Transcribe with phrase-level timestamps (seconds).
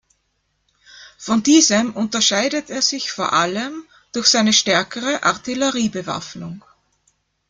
[1.19, 6.65] Von diesem unterscheidet er sich vor allem durch seine stärkere Artilleriebewaffnung.